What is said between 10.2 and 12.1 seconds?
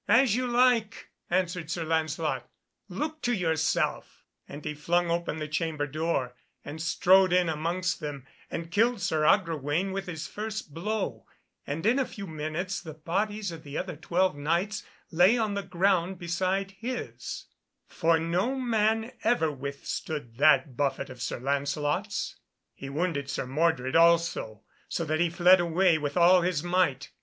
first blow, and in a